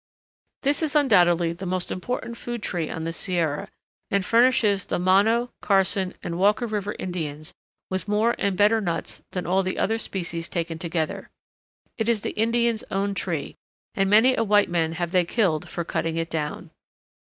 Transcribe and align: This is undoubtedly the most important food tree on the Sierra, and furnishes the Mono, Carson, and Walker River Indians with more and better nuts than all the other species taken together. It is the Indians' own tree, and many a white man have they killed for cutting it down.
This 0.63 0.81
is 0.81 0.95
undoubtedly 0.95 1.53
the 1.53 1.67
most 1.67 1.91
important 1.91 2.35
food 2.35 2.63
tree 2.63 2.89
on 2.89 3.03
the 3.03 3.13
Sierra, 3.13 3.69
and 4.09 4.25
furnishes 4.25 4.85
the 4.85 4.97
Mono, 4.97 5.51
Carson, 5.61 6.15
and 6.23 6.39
Walker 6.39 6.65
River 6.65 6.95
Indians 6.97 7.53
with 7.91 8.07
more 8.07 8.33
and 8.39 8.57
better 8.57 8.81
nuts 8.81 9.21
than 9.33 9.45
all 9.45 9.61
the 9.61 9.77
other 9.77 9.99
species 9.99 10.49
taken 10.49 10.79
together. 10.79 11.29
It 11.99 12.09
is 12.09 12.21
the 12.21 12.31
Indians' 12.31 12.83
own 12.89 13.13
tree, 13.13 13.57
and 13.93 14.09
many 14.09 14.35
a 14.35 14.43
white 14.43 14.71
man 14.71 14.93
have 14.93 15.11
they 15.11 15.23
killed 15.23 15.69
for 15.69 15.83
cutting 15.85 16.17
it 16.17 16.31
down. 16.31 16.71